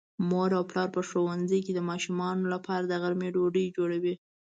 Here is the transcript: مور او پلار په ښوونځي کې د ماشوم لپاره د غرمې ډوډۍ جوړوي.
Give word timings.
مور 0.29 0.49
او 0.57 0.63
پلار 0.69 0.87
په 0.95 1.01
ښوونځي 1.09 1.59
کې 1.65 1.71
د 1.75 1.79
ماشوم 1.89 2.37
لپاره 2.53 2.85
د 2.87 2.93
غرمې 3.01 3.29
ډوډۍ 3.35 3.65
جوړوي. 3.77 4.13